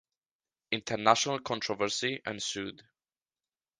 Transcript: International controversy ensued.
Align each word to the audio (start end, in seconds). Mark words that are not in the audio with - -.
International 0.71 1.37
controversy 1.37 2.23
ensued. 2.25 2.81